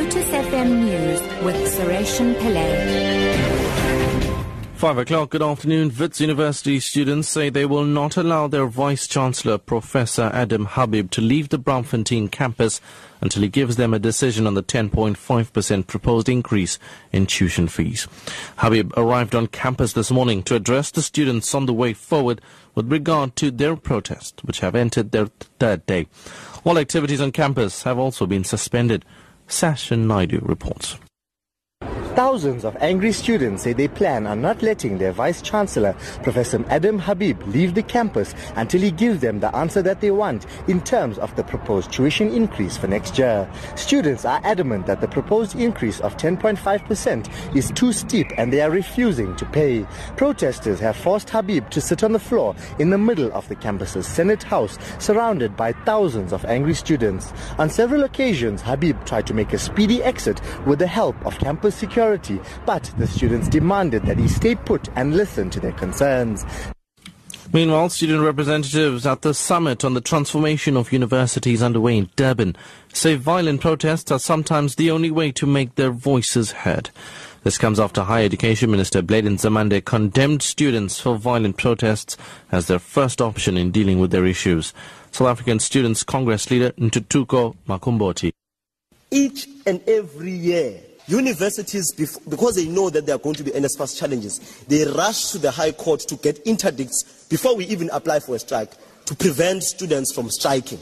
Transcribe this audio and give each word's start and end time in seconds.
Lotus 0.00 0.28
FM 0.28 0.80
News 0.80 1.20
with 1.44 1.56
Sureshan 1.74 2.34
Pillay. 2.36 3.36
Five 4.72 4.96
o'clock, 4.96 5.28
good 5.28 5.42
afternoon. 5.42 5.92
Wits 5.94 6.22
University 6.22 6.80
students 6.80 7.28
say 7.28 7.50
they 7.50 7.66
will 7.66 7.84
not 7.84 8.16
allow 8.16 8.48
their 8.48 8.64
Vice 8.64 9.06
Chancellor, 9.06 9.58
Professor 9.58 10.30
Adam 10.32 10.64
Habib, 10.64 11.10
to 11.10 11.20
leave 11.20 11.50
the 11.50 11.58
Braamfontein 11.58 12.30
campus 12.30 12.80
until 13.20 13.42
he 13.42 13.48
gives 13.50 13.76
them 13.76 13.92
a 13.92 13.98
decision 13.98 14.46
on 14.46 14.54
the 14.54 14.62
10.5% 14.62 15.86
proposed 15.86 16.30
increase 16.30 16.78
in 17.12 17.26
tuition 17.26 17.68
fees. 17.68 18.08
Habib 18.56 18.94
arrived 18.96 19.34
on 19.34 19.48
campus 19.48 19.92
this 19.92 20.10
morning 20.10 20.42
to 20.44 20.54
address 20.54 20.90
the 20.90 21.02
students 21.02 21.54
on 21.54 21.66
the 21.66 21.74
way 21.74 21.92
forward 21.92 22.40
with 22.74 22.90
regard 22.90 23.36
to 23.36 23.50
their 23.50 23.76
protest, 23.76 24.42
which 24.44 24.60
have 24.60 24.74
entered 24.74 25.10
their 25.10 25.26
third 25.58 25.84
day. 25.84 26.06
All 26.64 26.78
activities 26.78 27.20
on 27.20 27.32
campus 27.32 27.82
have 27.82 27.98
also 27.98 28.24
been 28.24 28.44
suspended. 28.44 29.04
Sashin 29.50 30.06
Naidu 30.06 30.38
reports. 30.42 30.96
Thousands 32.16 32.64
of 32.64 32.76
angry 32.80 33.12
students 33.12 33.62
say 33.62 33.72
they 33.72 33.86
plan 33.86 34.26
on 34.26 34.42
not 34.42 34.62
letting 34.62 34.98
their 34.98 35.12
Vice 35.12 35.40
Chancellor, 35.40 35.94
Professor 36.24 36.62
Adam 36.68 36.98
Habib, 36.98 37.40
leave 37.46 37.74
the 37.74 37.84
campus 37.84 38.34
until 38.56 38.80
he 38.80 38.90
gives 38.90 39.20
them 39.20 39.38
the 39.38 39.54
answer 39.54 39.80
that 39.80 40.00
they 40.00 40.10
want 40.10 40.44
in 40.66 40.80
terms 40.80 41.18
of 41.18 41.34
the 41.36 41.44
proposed 41.44 41.92
tuition 41.92 42.28
increase 42.28 42.76
for 42.76 42.88
next 42.88 43.16
year. 43.16 43.48
Students 43.76 44.24
are 44.24 44.40
adamant 44.42 44.86
that 44.86 45.00
the 45.00 45.06
proposed 45.06 45.54
increase 45.54 46.00
of 46.00 46.16
10.5% 46.16 47.56
is 47.56 47.70
too 47.70 47.92
steep 47.92 48.26
and 48.36 48.52
they 48.52 48.60
are 48.60 48.72
refusing 48.72 49.36
to 49.36 49.46
pay. 49.46 49.86
Protesters 50.16 50.80
have 50.80 50.96
forced 50.96 51.30
Habib 51.30 51.70
to 51.70 51.80
sit 51.80 52.02
on 52.02 52.10
the 52.10 52.18
floor 52.18 52.56
in 52.80 52.90
the 52.90 52.98
middle 52.98 53.32
of 53.32 53.48
the 53.48 53.56
campus's 53.56 54.06
Senate 54.06 54.42
House, 54.42 54.76
surrounded 54.98 55.56
by 55.56 55.72
thousands 55.72 56.32
of 56.32 56.44
angry 56.46 56.74
students. 56.74 57.32
On 57.58 57.70
several 57.70 58.02
occasions, 58.02 58.62
Habib 58.62 58.96
tried 59.04 59.28
to 59.28 59.34
make 59.34 59.52
a 59.52 59.58
speedy 59.58 60.02
exit 60.02 60.40
with 60.66 60.80
the 60.80 60.88
help 60.88 61.14
of 61.24 61.38
campus 61.38 61.76
security 61.76 61.99
security, 62.00 62.40
but 62.64 62.90
the 62.96 63.06
students 63.06 63.46
demanded 63.48 64.02
that 64.04 64.16
he 64.16 64.26
stay 64.26 64.54
put 64.54 64.88
and 64.96 65.14
listen 65.16 65.50
to 65.50 65.60
their 65.60 65.72
concerns. 65.72 66.46
Meanwhile, 67.52 67.90
student 67.90 68.22
representatives 68.22 69.06
at 69.06 69.20
the 69.20 69.34
summit 69.34 69.84
on 69.84 69.92
the 69.92 70.00
transformation 70.00 70.76
of 70.78 70.92
universities 70.92 71.62
underway 71.62 71.98
in 71.98 72.08
Durban 72.16 72.56
say 72.92 73.16
violent 73.16 73.60
protests 73.60 74.10
are 74.10 74.18
sometimes 74.18 74.76
the 74.76 74.90
only 74.90 75.10
way 75.10 75.30
to 75.32 75.46
make 75.46 75.74
their 75.74 75.90
voices 75.90 76.52
heard. 76.52 76.90
This 77.42 77.58
comes 77.58 77.78
after 77.78 78.02
Higher 78.02 78.24
Education 78.24 78.70
Minister 78.70 79.02
Blade 79.02 79.24
Nzimande 79.24 79.84
condemned 79.84 80.42
students 80.42 81.00
for 81.00 81.16
violent 81.18 81.58
protests 81.58 82.16
as 82.50 82.66
their 82.66 82.78
first 82.78 83.20
option 83.20 83.58
in 83.58 83.72
dealing 83.72 83.98
with 83.98 84.10
their 84.10 84.26
issues. 84.26 84.72
South 85.10 85.28
African 85.28 85.58
Students 85.58 86.02
Congress 86.04 86.50
leader 86.50 86.70
Ntuthuko 86.72 87.56
Makhombothi. 87.68 88.30
Each 89.10 89.48
and 89.66 89.82
every 89.88 90.30
year, 90.30 90.80
Universities, 91.10 91.92
because 91.92 92.54
they 92.54 92.66
know 92.66 92.88
that 92.88 93.04
there 93.04 93.16
are 93.16 93.18
going 93.18 93.34
to 93.34 93.42
be 93.42 93.50
NSFAS 93.50 93.98
challenges, 93.98 94.38
they 94.68 94.84
rush 94.84 95.32
to 95.32 95.38
the 95.38 95.50
High 95.50 95.72
Court 95.72 96.00
to 96.00 96.16
get 96.16 96.38
interdicts 96.46 97.26
before 97.28 97.56
we 97.56 97.66
even 97.66 97.90
apply 97.92 98.20
for 98.20 98.36
a 98.36 98.38
strike 98.38 98.70
to 99.06 99.16
prevent 99.16 99.64
students 99.64 100.12
from 100.14 100.30
striking. 100.30 100.78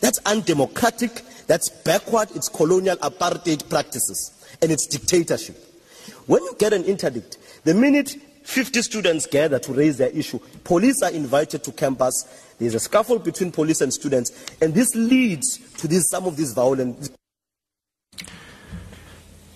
That's 0.00 0.18
undemocratic, 0.26 1.22
that's 1.46 1.68
backward, 1.68 2.28
it's 2.34 2.48
colonial 2.48 2.96
apartheid 2.96 3.68
practices, 3.68 4.32
and 4.60 4.72
it's 4.72 4.86
dictatorship. 4.86 5.56
When 6.26 6.42
you 6.42 6.54
get 6.58 6.72
an 6.72 6.84
interdict, 6.84 7.38
the 7.64 7.74
minute 7.74 8.16
50 8.42 8.82
students 8.82 9.26
gather 9.26 9.58
to 9.60 9.72
raise 9.72 9.96
their 9.98 10.10
issue, 10.10 10.40
police 10.64 11.02
are 11.02 11.12
invited 11.12 11.62
to 11.64 11.72
campus, 11.72 12.24
there's 12.58 12.74
a 12.74 12.80
scuffle 12.80 13.18
between 13.18 13.52
police 13.52 13.80
and 13.80 13.92
students, 13.92 14.32
and 14.60 14.74
this 14.74 14.94
leads 14.94 15.58
to 15.76 16.00
some 16.00 16.26
of 16.26 16.36
these 16.36 16.52
violent 16.52 17.10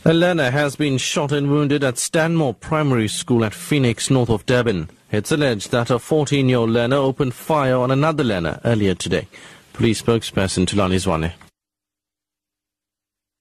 a 0.04 0.12
learner 0.12 0.50
has 0.50 0.74
been 0.74 0.98
shot 0.98 1.30
and 1.30 1.48
wounded 1.48 1.84
at 1.84 1.96
Stanmore 1.96 2.54
Primary 2.54 3.06
School 3.06 3.44
at 3.44 3.54
Phoenix, 3.54 4.10
north 4.10 4.30
of 4.30 4.44
Durban. 4.46 4.90
It's 5.12 5.30
alleged 5.30 5.70
that 5.70 5.90
a 5.90 5.94
14-year-old 5.94 6.70
learner 6.70 6.96
opened 6.96 7.34
fire 7.34 7.76
on 7.76 7.92
another 7.92 8.24
learner 8.24 8.60
earlier 8.64 8.96
today. 8.96 9.28
Police 9.72 10.02
spokesperson 10.02 10.66
Thulani 10.66 10.96
Zwane. 10.96 11.32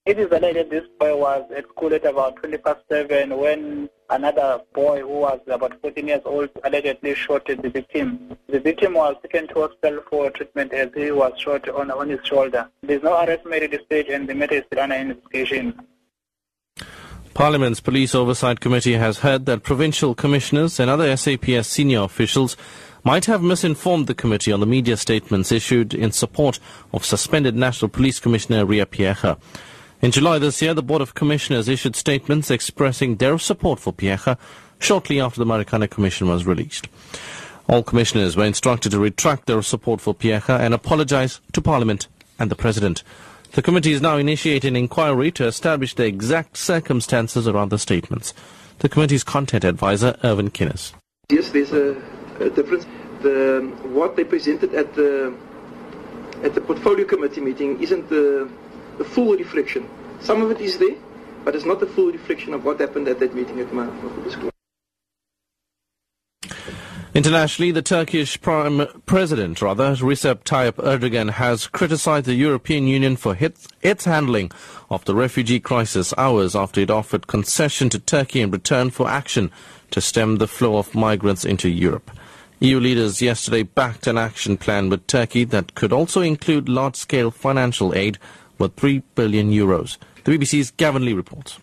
It 0.06 0.20
is 0.20 0.30
alleged 0.30 0.70
this 0.70 0.84
boy 1.00 1.16
was 1.16 1.50
at 1.56 1.64
school 1.68 1.94
at 1.94 2.04
about 2.04 2.36
20 2.36 2.56
past 2.58 2.80
7 2.88 3.36
when 3.36 3.88
another 4.10 4.60
boy 4.72 5.00
who 5.00 5.18
was 5.20 5.40
about 5.48 5.80
14 5.80 6.06
years 6.06 6.22
old 6.24 6.50
allegedly 6.62 7.16
shot 7.16 7.44
the 7.46 7.56
victim. 7.56 8.36
The 8.48 8.60
victim 8.60 8.94
was 8.94 9.16
taken 9.22 9.48
to 9.48 9.54
hospital 9.54 10.00
for 10.08 10.30
treatment 10.30 10.72
as 10.72 10.90
he 10.94 11.10
was 11.10 11.32
shot 11.38 11.68
on, 11.68 11.90
on 11.90 12.08
his 12.08 12.20
shoulder. 12.24 12.68
There 12.82 12.98
is 12.98 13.02
no 13.02 13.20
arrest 13.20 13.46
made 13.46 13.64
at 13.64 13.72
this 13.72 13.82
stage 13.86 14.06
and 14.08 14.28
the 14.28 14.34
matter 14.34 14.54
is 14.54 14.64
still 14.66 14.80
under 14.80 14.94
investigation. 14.94 15.86
Parliament's 17.34 17.80
Police 17.80 18.14
Oversight 18.14 18.60
Committee 18.60 18.92
has 18.92 19.20
heard 19.20 19.46
that 19.46 19.62
provincial 19.62 20.14
commissioners 20.14 20.78
and 20.78 20.90
other 20.90 21.16
SAPS 21.16 21.66
senior 21.66 22.00
officials 22.00 22.58
might 23.04 23.24
have 23.24 23.42
misinformed 23.42 24.06
the 24.06 24.14
committee 24.14 24.52
on 24.52 24.60
the 24.60 24.66
media 24.66 24.98
statements 24.98 25.50
issued 25.50 25.94
in 25.94 26.12
support 26.12 26.60
of 26.92 27.06
suspended 27.06 27.56
National 27.56 27.88
Police 27.88 28.20
Commissioner 28.20 28.66
Ria 28.66 28.84
Phiyega. 28.84 29.38
In 30.02 30.10
July 30.10 30.38
this 30.38 30.60
year, 30.60 30.74
the 30.74 30.82
Board 30.82 31.00
of 31.00 31.14
Commissioners 31.14 31.68
issued 31.68 31.96
statements 31.96 32.50
expressing 32.50 33.16
their 33.16 33.38
support 33.38 33.80
for 33.80 33.94
Phiyega 33.94 34.36
shortly 34.78 35.18
after 35.18 35.38
the 35.38 35.46
Marikana 35.46 35.88
Commission 35.88 36.28
was 36.28 36.44
released. 36.44 36.86
All 37.66 37.82
commissioners 37.82 38.36
were 38.36 38.44
instructed 38.44 38.92
to 38.92 38.98
retract 38.98 39.46
their 39.46 39.62
support 39.62 40.02
for 40.02 40.14
Phiyega 40.14 40.60
and 40.60 40.74
apologize 40.74 41.40
to 41.52 41.62
Parliament 41.62 42.08
and 42.38 42.50
the 42.50 42.56
President. 42.56 43.02
The 43.52 43.60
committee 43.60 43.92
is 43.92 44.00
now 44.00 44.16
initiating 44.16 44.68
an 44.68 44.76
inquiry 44.76 45.30
to 45.32 45.46
establish 45.46 45.94
the 45.94 46.06
exact 46.06 46.56
circumstances 46.56 47.46
around 47.46 47.68
the 47.68 47.78
statements. 47.78 48.32
The 48.78 48.88
committee's 48.88 49.24
content 49.24 49.64
advisor, 49.64 50.16
Irvin 50.24 50.48
Kinnes. 50.50 50.94
Yes, 51.28 51.50
there's 51.50 51.70
a, 51.72 52.00
a 52.40 52.48
difference. 52.48 52.86
The, 53.20 53.60
what 53.92 54.16
they 54.16 54.24
presented 54.24 54.74
at 54.74 54.94
the 54.94 55.36
at 56.42 56.54
the 56.54 56.62
portfolio 56.62 57.04
committee 57.04 57.42
meeting 57.42 57.80
isn't 57.82 58.08
the, 58.08 58.50
the 58.96 59.04
full 59.04 59.36
reflection. 59.36 59.88
Some 60.20 60.40
of 60.40 60.50
it 60.50 60.60
is 60.60 60.78
there, 60.78 60.96
but 61.44 61.54
it's 61.54 61.66
not 61.66 61.78
the 61.78 61.86
full 61.86 62.10
reflection 62.10 62.54
of 62.54 62.64
what 62.64 62.80
happened 62.80 63.06
at 63.06 63.20
that 63.20 63.34
meeting 63.34 63.60
at 63.60 63.72
Mahmoud 63.72 64.32
School. 64.32 64.51
Internationally, 67.14 67.70
the 67.70 67.82
Turkish 67.82 68.40
Prime 68.40 68.86
President, 69.04 69.60
rather, 69.60 69.94
Recep 69.96 70.44
Tayyip 70.44 70.76
Erdogan, 70.76 71.32
has 71.32 71.66
criticized 71.66 72.24
the 72.24 72.32
European 72.32 72.86
Union 72.86 73.16
for 73.16 73.36
its, 73.38 73.68
its 73.82 74.06
handling 74.06 74.50
of 74.88 75.04
the 75.04 75.14
refugee 75.14 75.60
crisis 75.60 76.14
hours 76.16 76.56
after 76.56 76.80
it 76.80 76.90
offered 76.90 77.26
concession 77.26 77.90
to 77.90 77.98
Turkey 77.98 78.40
in 78.40 78.50
return 78.50 78.88
for 78.88 79.10
action 79.10 79.50
to 79.90 80.00
stem 80.00 80.38
the 80.38 80.48
flow 80.48 80.78
of 80.78 80.94
migrants 80.94 81.44
into 81.44 81.68
Europe. 81.68 82.10
EU 82.60 82.80
leaders 82.80 83.20
yesterday 83.20 83.62
backed 83.62 84.06
an 84.06 84.16
action 84.16 84.56
plan 84.56 84.88
with 84.88 85.06
Turkey 85.06 85.44
that 85.44 85.74
could 85.74 85.92
also 85.92 86.22
include 86.22 86.66
large-scale 86.66 87.30
financial 87.30 87.94
aid 87.94 88.18
worth 88.58 88.74
3 88.76 89.02
billion 89.14 89.50
euros. 89.50 89.98
The 90.24 90.38
BBC's 90.38 90.70
Gavin 90.70 91.04
Lee 91.04 91.12
reports. 91.12 91.58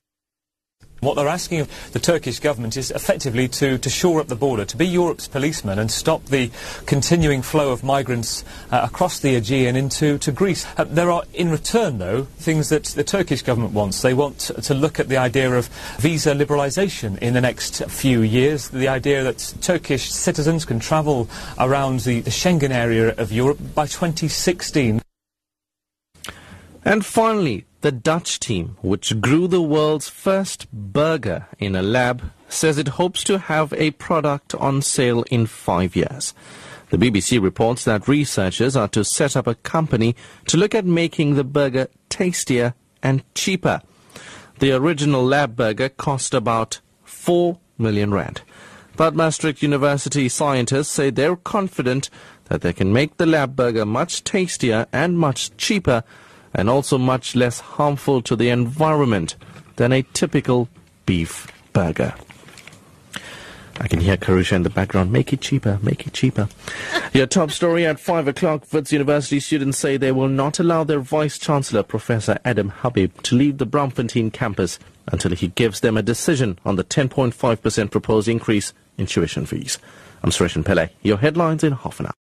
What 1.01 1.15
they're 1.15 1.27
asking 1.27 1.61
of 1.61 1.91
the 1.93 1.99
Turkish 1.99 2.39
government 2.39 2.75
is 2.75 2.91
effectively 2.91 3.47
to, 3.49 3.77
to 3.77 3.89
shore 3.89 4.19
up 4.19 4.27
the 4.27 4.35
border, 4.35 4.65
to 4.65 4.77
be 4.77 4.85
Europe's 4.85 5.27
policeman 5.27 5.79
and 5.79 5.89
stop 5.89 6.25
the 6.25 6.51
continuing 6.85 7.41
flow 7.41 7.71
of 7.71 7.83
migrants 7.83 8.43
uh, 8.71 8.81
across 8.83 9.19
the 9.19 9.35
Aegean 9.35 9.77
into 9.77 10.17
to 10.17 10.31
Greece. 10.31 10.65
Uh, 10.77 10.83
there 10.83 11.09
are, 11.09 11.23
in 11.33 11.49
return, 11.49 11.99
though, 11.99 12.23
things 12.37 12.69
that 12.69 12.83
the 12.83 13.03
Turkish 13.03 13.41
government 13.43 13.73
wants. 13.73 14.01
They 14.01 14.13
want 14.13 14.39
to 14.39 14.73
look 14.73 14.99
at 14.99 15.07
the 15.07 15.17
idea 15.17 15.51
of 15.53 15.67
visa 15.99 16.33
liberalisation 16.33 17.17
in 17.19 17.33
the 17.33 17.41
next 17.41 17.83
few 17.85 18.21
years, 18.21 18.67
the 18.69 18.89
idea 18.89 19.23
that 19.23 19.53
Turkish 19.61 20.11
citizens 20.11 20.66
can 20.66 20.79
travel 20.79 21.29
around 21.57 22.01
the, 22.01 22.19
the 22.21 22.29
Schengen 22.29 22.71
area 22.71 23.16
of 23.16 23.31
Europe 23.31 23.59
by 23.73 23.85
2016. 23.85 25.01
And 26.89 27.05
finally, 27.05 27.66
the 27.81 27.91
Dutch 27.91 28.40
team, 28.40 28.75
which 28.81 29.22
grew 29.22 29.47
the 29.47 29.61
world's 29.61 30.09
first 30.09 30.67
burger 30.72 31.46
in 31.59 31.75
a 31.75 31.84
lab, 31.84 32.31
says 32.47 32.79
it 32.79 32.97
hopes 32.97 33.23
to 33.25 33.37
have 33.37 33.72
a 33.73 33.91
product 33.91 34.55
on 34.55 34.81
sale 34.81 35.23
in 35.29 35.46
five 35.46 35.96
years. 35.96 36.34
The 36.90 36.97
BBC 36.97 37.40
reports 37.40 37.85
that 37.85 38.08
researchers 38.08 38.75
are 38.75 38.87
to 38.87 39.03
set 39.03 39.37
up 39.37 39.46
a 39.46 39.53
company 39.53 40.16
to 40.47 40.58
look 40.58 40.73
at 40.73 40.84
making 40.84 41.35
the 41.35 41.43
burger 41.43 41.90
tastier 42.09 42.73
and 43.03 43.23
cheaper. 43.35 43.84
The 44.58 44.72
original 44.72 45.23
lab 45.23 45.55
burger 45.55 45.90
cost 45.90 46.34
about 46.34 46.79
4 47.03 47.59
million 47.78 48.16
rand. 48.16 48.41
But 48.97 49.14
Maastricht 49.14 49.61
University 49.61 50.28
scientists 50.28 50.90
say 50.90 51.11
they're 51.11 51.35
confident 51.35 52.09
that 52.46 52.61
they 52.61 52.73
can 52.73 52.91
make 52.91 53.17
the 53.17 53.28
lab 53.28 53.55
burger 53.55 53.85
much 53.85 54.23
tastier 54.23 54.87
and 54.91 55.19
much 55.19 55.55
cheaper 55.55 56.03
and 56.53 56.69
also 56.69 56.97
much 56.97 57.35
less 57.35 57.59
harmful 57.59 58.22
to 58.22 58.35
the 58.35 58.49
environment 58.49 59.35
than 59.75 59.91
a 59.91 60.03
typical 60.13 60.69
beef 61.05 61.47
burger. 61.73 62.13
I 63.81 63.87
can 63.87 64.01
hear 64.01 64.17
Karusha 64.17 64.53
in 64.53 64.63
the 64.63 64.69
background. 64.69 65.11
Make 65.11 65.31
it 65.31 65.40
cheaper, 65.40 65.79
make 65.81 66.05
it 66.05 66.13
cheaper. 66.13 66.49
Your 67.13 67.28
top 67.28 67.49
story 67.49 67.85
at 67.85 67.99
5 67.99 68.28
o'clock. 68.28 68.63
Wits 68.73 68.91
University 68.91 69.40
students 69.40 69.78
say 69.78 69.96
they 69.96 70.11
will 70.11 70.28
not 70.28 70.59
allow 70.59 70.84
their 70.84 70.99
Vice 70.99 71.40
Chancellor, 71.40 71.81
Professor 71.81 72.40
Adam 72.43 72.69
Habib, 72.69 73.22
to 73.23 73.35
leave 73.35 73.57
the 73.57 73.66
Braamfontein 73.66 74.34
campus 74.34 74.79
until 75.07 75.31
he 75.31 75.47
gives 75.47 75.79
them 75.79 75.95
a 75.95 76.02
decision 76.03 76.59
on 76.66 76.75
the 76.75 76.84
10.5% 76.84 77.91
proposed 77.91 78.28
increase 78.28 78.73
in 78.97 79.05
tuition 79.05 79.45
fees. 79.45 79.79
I'm 80.23 80.31
Suresh 80.31 80.61
Pillay. 80.61 80.90
Your 81.02 81.17
headlines 81.17 81.63
in 81.63 81.72
half 81.72 82.02
an 82.02 82.07
hour. 82.07 82.16